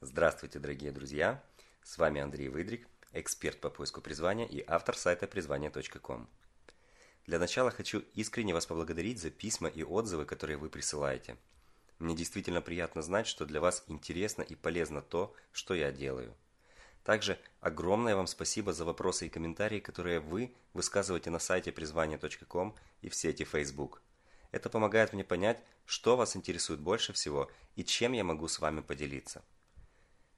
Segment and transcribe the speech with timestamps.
[0.00, 1.42] Здравствуйте, дорогие друзья!
[1.82, 6.28] С вами Андрей Выдрик, эксперт по поиску призвания и автор сайта призвание.ком.
[7.26, 11.36] Для начала хочу искренне вас поблагодарить за письма и отзывы, которые вы присылаете.
[11.98, 16.32] Мне действительно приятно знать, что для вас интересно и полезно то, что я делаю.
[17.02, 23.08] Также огромное вам спасибо за вопросы и комментарии, которые вы высказываете на сайте призвание.ком и
[23.08, 24.00] в сети Facebook.
[24.52, 28.80] Это помогает мне понять, что вас интересует больше всего и чем я могу с вами
[28.80, 29.42] поделиться.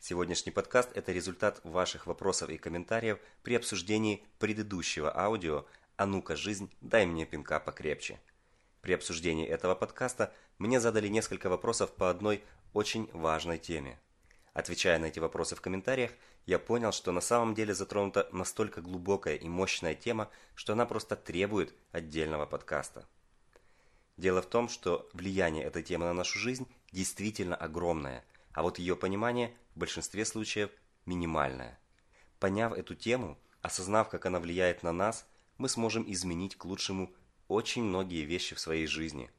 [0.03, 5.67] Сегодняшний подкаст– это результат ваших вопросов и комментариев при обсуждении предыдущего аудио
[5.97, 8.19] «А ну-ка, жизнь, дай мне пинка покрепче».
[8.81, 14.01] При обсуждении этого подкаста мне задали несколько вопросов по одной очень важной теме.
[14.55, 16.13] Отвечая на эти вопросы в комментариях,
[16.47, 21.15] я понял, что на самом деле затронута настолько глубокая и мощная тема, что она просто
[21.15, 23.07] требует отдельного подкаста.
[24.17, 28.97] Дело в том, что влияние этой темы на нашу жизнь действительно огромное, а вот ее
[28.97, 30.71] понимание в большинстве случаев
[31.07, 31.79] минимальное.
[32.39, 35.27] Поняв эту тему, осознав, как она влияет на нас,
[35.59, 37.15] мы сможем изменить к лучшему
[37.49, 39.31] очень многие вещи в своей жизни,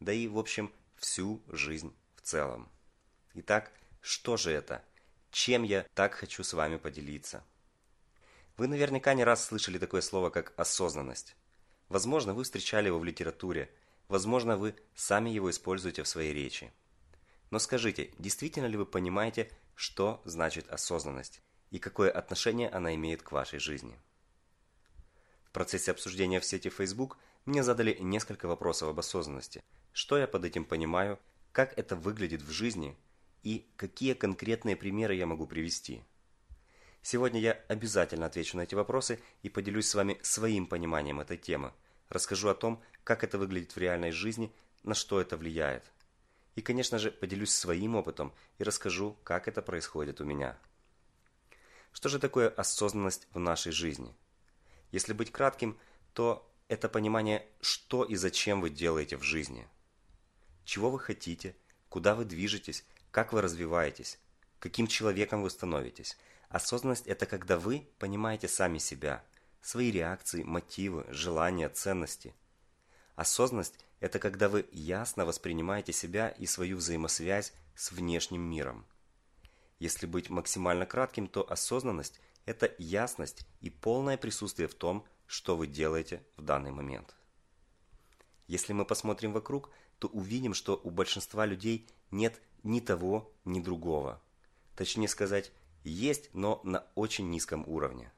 [0.00, 2.68] да и, в общем, всю жизнь в целом.
[3.34, 4.84] Итак, что же это?
[5.30, 7.44] Чем я так хочу с вами поделиться?
[8.56, 11.36] Вы наверняка не раз слышали такое слово, как осознанность.
[11.88, 13.72] Возможно, вы встречали его в литературе,
[14.08, 16.72] возможно, вы сами его используете в своей речи.
[17.50, 23.32] Но скажите, действительно ли вы понимаете, что значит осознанность и какое отношение она имеет к
[23.32, 23.98] вашей жизни?
[25.44, 29.62] В процессе обсуждения в сети Facebook мне задали несколько вопросов об осознанности.
[29.92, 31.18] Что я под этим понимаю,
[31.50, 32.96] как это выглядит в жизни
[33.42, 36.04] и какие конкретные примеры я могу привести.
[37.02, 41.72] Сегодня я обязательно отвечу на эти вопросы и поделюсь с вами своим пониманием этой темы.
[42.10, 44.52] Расскажу о том, как это выглядит в реальной жизни,
[44.84, 45.90] на что это влияет.
[46.60, 50.58] И, конечно же, поделюсь своим опытом и расскажу, как это происходит у меня.
[51.90, 54.14] Что же такое осознанность в нашей жизни?
[54.92, 55.78] Если быть кратким,
[56.12, 59.66] то это понимание, что и зачем вы делаете в жизни.
[60.66, 61.56] Чего вы хотите,
[61.88, 64.18] куда вы движетесь, как вы развиваетесь,
[64.58, 66.18] каким человеком вы становитесь.
[66.50, 69.24] Осознанность– это когда вы понимаете сами себя,
[69.62, 72.34] свои реакции, мотивы, желания, ценности.
[73.16, 78.86] Осознанность это когда вы ясно воспринимаете себя и свою взаимосвязь с внешним миром.
[79.78, 85.66] Если быть максимально кратким, то осознанность– это ясность и полное присутствие в том, что вы
[85.66, 87.14] делаете в данный момент.
[88.46, 94.20] Если мы посмотрим вокруг, то увидим, что у большинства людей нет ни того, ни другого.
[94.76, 95.52] Точнее сказать,
[95.84, 98.10] есть, но на очень низком уровне.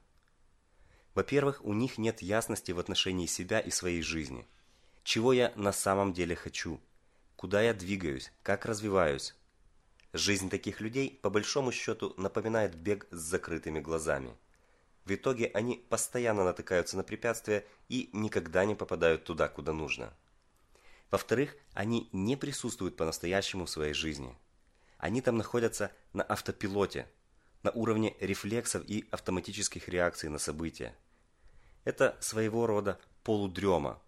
[1.13, 4.47] Во-первых, у них нет ясности в отношении себя и своей жизни–
[5.03, 6.79] чего я на самом деле хочу?
[7.35, 8.31] Куда я двигаюсь?
[8.41, 9.35] Как развиваюсь?
[10.13, 14.33] Жизнь таких людей, по большому счету, напоминает бег с закрытыми глазами.
[15.03, 20.13] В итоге они постоянно натыкаются на препятствия и никогда не попадают туда, куда нужно.
[21.11, 24.37] Во-вторых, они не присутствуют по-настоящему в своей жизни.
[24.97, 27.07] Они там находятся на автопилоте,
[27.61, 30.95] на уровне рефлексов и автоматических реакций на события.
[31.83, 34.01] Это своего рода полудрема,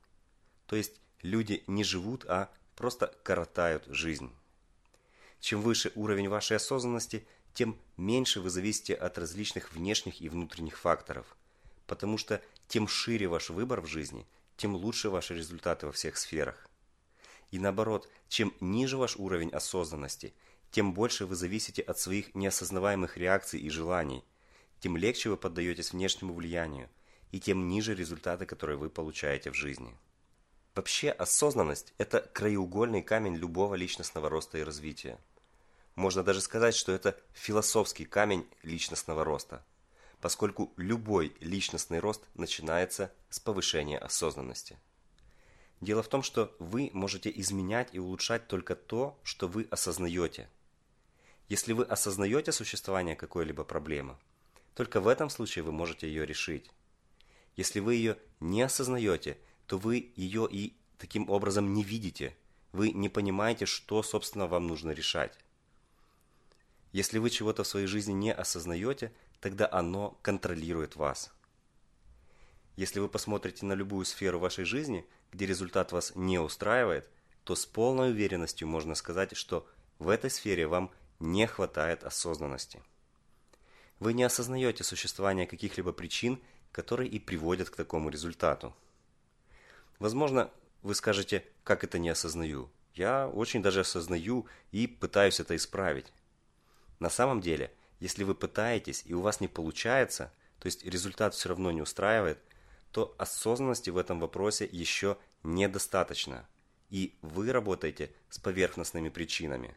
[0.67, 4.31] то есть люди не живут, а просто коротают жизнь.
[5.39, 11.37] Чем выше уровень вашей осознанности, тем меньше вы зависите от различных внешних и внутренних факторов.
[11.87, 14.25] Потому что тем шире ваш выбор в жизни,
[14.57, 16.67] тем лучше ваши результаты во всех сферах.
[17.51, 20.33] И наоборот, чем ниже ваш уровень осознанности,
[20.71, 24.25] тем больше вы зависите от своих неосознаваемых реакций и желаний,
[24.79, 26.89] тем легче вы поддаетесь внешнему влиянию,
[27.31, 29.95] и тем ниже результаты, которые вы получаете в жизни.
[30.75, 35.17] Вообще осознанность– это краеугольный камень любого личностного роста и развития.
[35.95, 39.65] Можно даже сказать, что это философский камень личностного роста,
[40.19, 44.77] поскольку любой личностный рост начинается с повышения осознанности.
[45.79, 50.49] Дело в том, что вы можете изменять и улучшать только то, что вы осознаете.
[51.47, 54.17] Если вы осознаете существование какой-либо проблемы,
[54.73, 56.69] только в этом случае вы можете ее решить.
[57.55, 62.35] Если вы ее не осознаете– то вы ее и таким образом не видите.
[62.71, 65.37] Вы не понимаете, что, собственно, вам нужно решать.
[66.91, 71.31] Если вы чего-то в своей жизни не осознаете, тогда оно контролирует вас.
[72.75, 77.09] Если вы посмотрите на любую сферу вашей жизни, где результат вас не устраивает,
[77.43, 79.67] то с полной уверенностью можно сказать, что
[79.99, 82.81] в этой сфере вам не хватает осознанности.
[83.99, 86.41] Вы не осознаете существование каких-либо причин,
[86.71, 88.75] которые и приводят к такому результату.
[89.99, 90.51] Возможно,
[90.81, 92.69] вы скажете, как это не осознаю.
[92.93, 96.11] Я очень даже осознаю и пытаюсь это исправить.
[96.99, 101.49] На самом деле, если вы пытаетесь и у вас не получается, то есть результат все
[101.49, 102.39] равно не устраивает,
[102.91, 106.47] то осознанности в этом вопросе еще недостаточно,
[106.89, 109.75] и вы работаете с поверхностными причинами.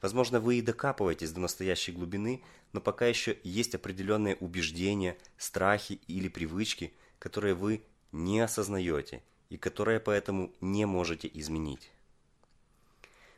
[0.00, 2.42] Возможно, вы и докапываетесь до настоящей глубины,
[2.72, 10.00] но пока еще есть определенные убеждения, страхи или привычки, которые вы не осознаете и которые
[10.00, 11.90] поэтому не можете изменить.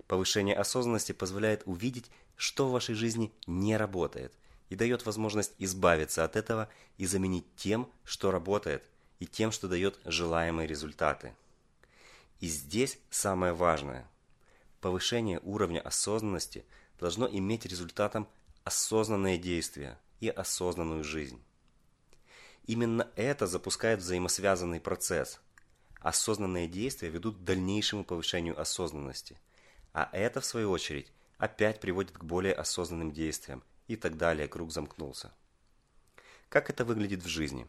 [0.06, 4.32] Повышение осознанности позволяет увидеть, что в вашей жизни не работает,
[4.69, 8.82] и дает возможность избавиться от этого и заменить тем, что работает,
[9.20, 11.34] и тем, что дает желаемые результаты.
[12.40, 14.08] И здесь самое важное.
[14.80, 16.64] Повышение уровня осознанности
[16.98, 18.26] должно иметь результатом
[18.64, 21.40] осознанные действия и осознанную жизнь.
[22.64, 25.41] Именно это запускает взаимосвязанный процесс.
[26.00, 29.38] Осознанные действия ведут к дальнейшему повышению осознанности,
[29.93, 34.73] а это, в свою очередь, опять приводит к более осознанным действиям, и так далее, круг
[34.73, 35.32] замкнулся.
[36.49, 37.67] Как это выглядит в жизни?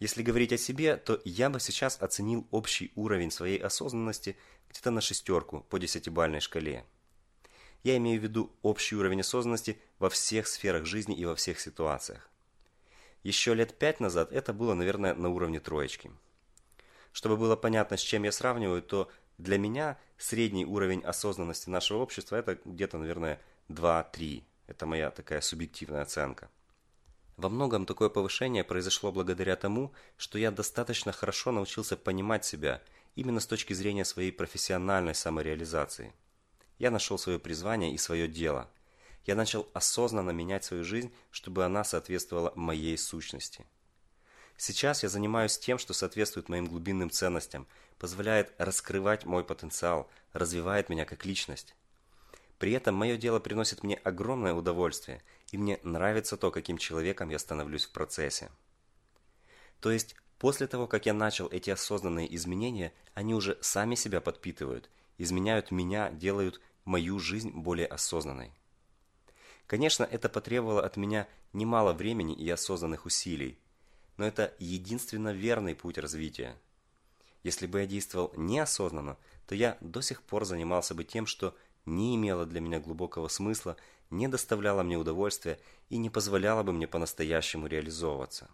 [0.00, 4.36] Если говорить о себе, то я бы сейчас оценил общий уровень своей осознанности
[4.70, 6.84] где-то на шестерку по десятибальной шкале.
[7.84, 12.30] Я имею в виду общий уровень осознанности во всех сферах жизни и во всех ситуациях.
[13.24, 16.12] Еще лет пять назад это было, наверное, на уровне троечки.
[17.10, 22.36] Чтобы было понятно, с чем я сравниваю, то для меня средний уровень осознанности нашего общества
[22.36, 23.40] это где-то, наверное,
[23.70, 24.44] 2-3.
[24.66, 26.50] Это моя такая субъективная оценка.
[27.36, 32.82] Во многом такое повышение произошло благодаря тому, что я достаточно хорошо научился понимать себя
[33.16, 36.12] именно с точки зрения своей профессиональной самореализации.
[36.78, 38.70] Я нашел свое призвание и свое дело.
[39.24, 43.64] Я начал осознанно менять свою жизнь, чтобы она соответствовала моей сущности.
[44.56, 47.66] Сейчас я занимаюсь тем, что соответствует моим глубинным ценностям,
[47.98, 51.74] позволяет раскрывать мой потенциал, развивает меня как личность.
[52.58, 57.38] При этом мое дело приносит мне огромное удовольствие, и мне нравится то, каким человеком я
[57.38, 58.50] становлюсь в процессе.
[59.80, 64.88] То есть, после того, как я начал эти осознанные изменения, они уже сами себя подпитывают,
[65.18, 68.52] изменяют меня, делают мою жизнь более осознанной.
[69.66, 73.58] Конечно, это потребовало от меня немало времени и осознанных усилий,
[74.16, 76.56] но это единственно верный путь развития.
[77.42, 79.16] Если бы я действовал неосознанно,
[79.46, 81.56] то я до сих пор занимался бы тем, что
[81.86, 83.76] не имела для меня глубокого смысла,
[84.10, 85.58] не доставляла мне удовольствия
[85.90, 88.48] и не позволяла бы мне по-настоящему реализовываться.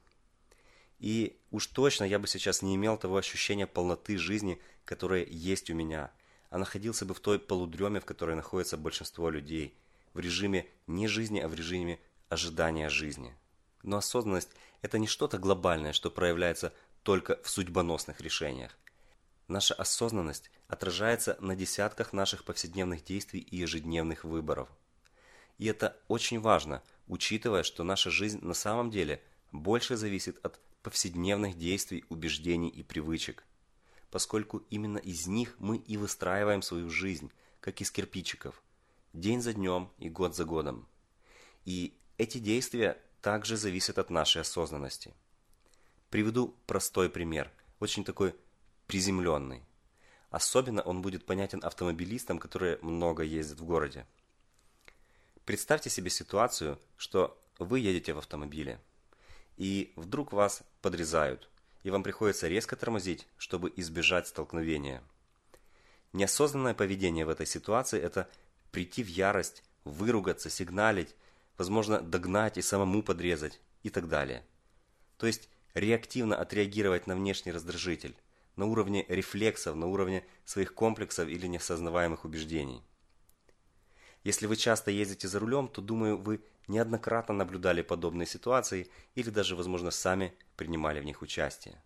[0.99, 5.75] И уж точно я бы сейчас не имел того ощущения полноты жизни, которое есть у
[5.75, 6.11] меня,
[6.51, 9.75] а находился бы в той полудреме, в которой находится большинство людей,
[10.15, 11.99] в режиме не жизни, а в режиме
[12.29, 13.35] ожидания жизни.
[13.83, 14.51] Но осознанность–
[14.83, 16.73] это не что-то глобальное, что проявляется
[17.03, 18.77] только в судьбоносных решениях.
[19.49, 24.69] Наша осознанность отражается на десятках наших повседневных действий и ежедневных выборов.
[25.59, 29.23] И это очень важно, учитывая, что наша жизнь на самом деле
[29.53, 33.45] больше зависит от повседневных действий, убеждений и привычек,
[34.11, 37.31] поскольку именно из них мы и выстраиваем свою жизнь,
[37.61, 38.63] как из кирпичиков,
[39.13, 40.87] день за днем и год за годом.
[41.65, 45.15] И эти действия также зависят от нашей осознанности.
[46.11, 48.35] Приведу простой пример, очень такой
[48.87, 49.63] приземленный.
[50.31, 54.07] Особенно он будет понятен автомобилистам, которые много ездят в городе.
[55.45, 58.81] Представьте себе ситуацию, что вы едете в автомобиле,
[59.57, 61.49] и вдруг вас подрезают,
[61.83, 65.03] и вам приходится резко тормозить, чтобы избежать столкновения.
[66.13, 68.29] Неосознанное поведение в этой ситуации– это
[68.71, 71.15] прийти в ярость, выругаться, сигналить,
[71.59, 74.45] возможно, догнать и самому подрезать и так далее.
[75.17, 78.17] То есть реактивно отреагировать на внешний раздражитель
[78.57, 82.83] на уровне рефлексов, на уровне своих комплексов или неосознаваемых убеждений.
[84.23, 89.57] Если вы часто ездите за рулем, то, думаю, вы неоднократно наблюдали подобные ситуации или даже,
[89.57, 91.83] возможно, сами принимали в них участие.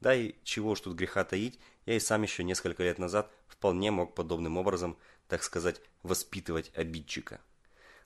[0.00, 3.92] Да и чего уж тут греха таить, я и сам еще несколько лет назад вполне
[3.92, 4.98] мог подобным образом,
[5.34, 7.40] так сказать, воспитывать обидчика.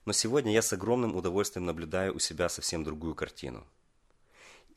[0.06, 3.66] Но сегодня я с огромным удовольствием наблюдаю у себя совсем другую картину.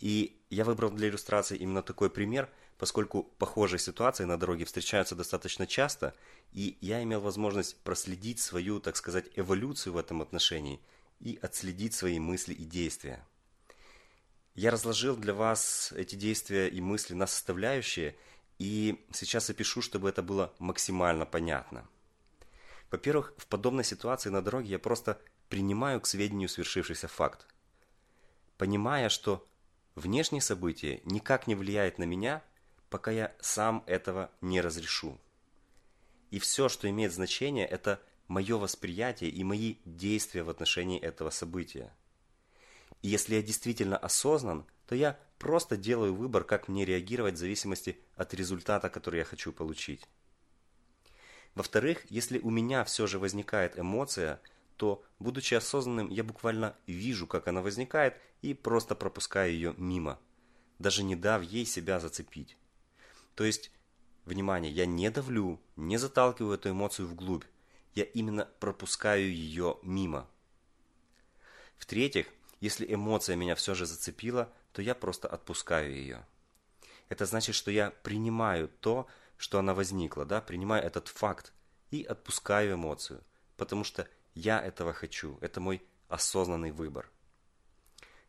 [0.01, 5.65] И я выбрал для иллюстрации именно такой пример, поскольку похожие ситуации на дороге встречаются достаточно
[5.65, 6.13] часто,
[6.51, 10.81] и я имел возможность проследить свою, так сказать, эволюцию в этом отношении
[11.22, 13.25] и отследить свои мысли и действия.
[14.55, 18.17] Я разложил для вас эти действия и мысли на составляющие,
[18.60, 21.88] и сейчас опишу, чтобы это было максимально понятно.
[22.91, 25.19] Во-первых, в подобной ситуации на дороге я просто
[25.50, 27.48] принимаю к сведению свершившийся факт.
[28.57, 29.48] Понимая, что
[29.95, 32.43] внешние события никак не влияют на меня–
[32.91, 35.17] пока я сам этого не разрешу.
[36.29, 41.95] И все, что имеет значение, это мое восприятие и мои действия в отношении этого события.
[43.01, 47.98] И если я действительно осознан, то я просто делаю выбор, как мне реагировать в зависимости
[48.15, 50.05] от результата, который я хочу получить.
[51.55, 54.41] Во-вторых, если у меня все же возникает эмоция,
[54.77, 60.20] то, будучи осознанным, я буквально вижу, как она возникает, и просто пропускаю ее мимо,
[60.79, 62.58] даже не дав ей себя зацепить.
[63.36, 63.72] То есть,
[64.25, 67.46] внимание, я не давлю, не заталкиваю эту эмоцию вглубь,
[67.93, 70.27] я именно пропускаю ее мимо.
[71.77, 72.27] В-третьих,
[72.60, 76.25] если эмоция меня все же зацепила, то я просто отпускаю ее.
[77.10, 79.08] Это значит, что я принимаю то,
[79.41, 81.51] что она возникла, да, принимаю этот факт
[81.89, 83.24] и отпускаю эмоцию,
[83.57, 87.10] потому что я этого хочу, это мой осознанный выбор.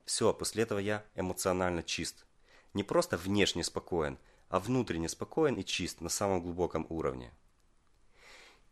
[0.07, 2.25] Все, после этого я эмоционально чист.
[2.73, 7.31] Не просто внешне спокоен, а внутренне спокоен и чист на самом глубоком уровне.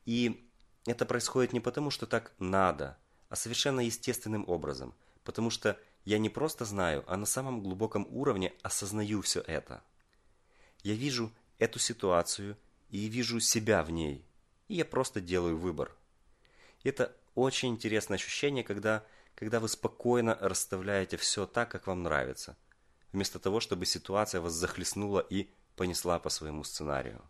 [0.07, 0.51] И
[0.87, 2.97] это происходит не потому, что так надо,
[3.29, 4.95] а совершенно естественным образом,
[5.25, 9.83] потому что я не просто знаю, а на самом глубоком уровне осознаю все это.
[10.83, 11.31] Я вижу
[11.61, 12.57] эту ситуацию
[12.89, 14.25] и вижу себя в ней,
[14.67, 15.95] и я просто делаю выбор.
[16.83, 19.05] Это очень интересное ощущение, когда,
[19.37, 22.57] когда вы спокойно расставляете все так, как вам нравится,
[23.13, 27.23] вместо того, чтобы ситуация вас захлестнула и понесла по своему сценарию.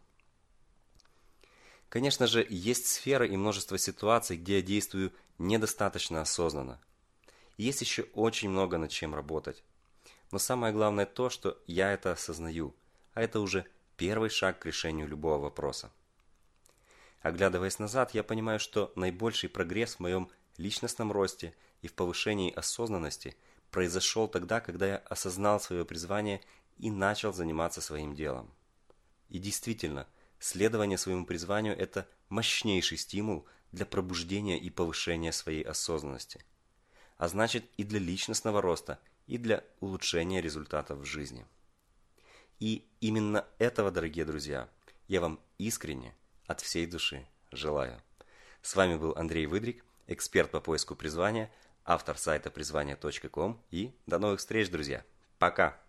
[1.88, 6.80] Конечно же, есть сферы и множество ситуаций, где я действую недостаточно осознанно.
[7.56, 9.64] И есть еще очень много над чем работать.
[10.30, 12.76] Но самое главное то, что я это осознаю,
[13.12, 13.66] а это уже
[14.00, 15.92] первый шаг к решению любого вопроса.
[17.20, 23.36] Оглядываясь назад, я понимаю, что наибольший прогресс в моем личностном росте и в повышении осознанности
[23.70, 26.40] произошел тогда, когда я осознал свое призвание
[26.78, 28.50] и начал заниматься своим делом.
[29.28, 30.08] И действительно–
[30.40, 36.42] Следование своему призванию– это мощнейший стимул для пробуждения и повышения своей осознанности.
[37.18, 41.46] А значит и для личностного роста, и для улучшения результатов в жизни.
[42.60, 44.68] И именно этого, дорогие друзья,
[45.08, 46.14] я вам искренне,
[46.46, 48.00] от всей души желаю.
[48.60, 51.50] С вами был Андрей Выдрик, эксперт по поиску призвания,
[51.84, 55.04] автор сайта призвания.ком и до новых встреч, друзья.
[55.38, 55.80] Пока!